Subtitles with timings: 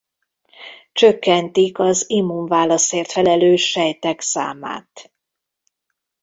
[0.91, 5.13] Csökkentik az immunválaszért felelős sejtek számát.